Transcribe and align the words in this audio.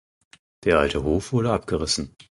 Der 0.63 0.79
alte 0.79 1.03
Hof 1.03 1.31
wurde 1.31 1.51
abgerissen. 1.53 2.15